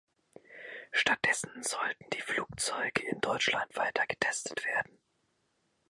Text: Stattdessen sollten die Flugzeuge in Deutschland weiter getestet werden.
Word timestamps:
Stattdessen 0.91 1.61
sollten 1.61 2.09
die 2.09 2.21
Flugzeuge 2.21 3.03
in 3.03 3.21
Deutschland 3.21 3.75
weiter 3.75 4.07
getestet 4.07 4.65
werden. 4.65 4.97